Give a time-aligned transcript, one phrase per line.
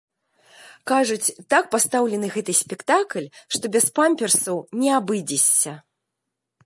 [0.91, 5.73] Кажуць, так пастаўлены гэты спектакль, што без памперсаў не абыдзешся!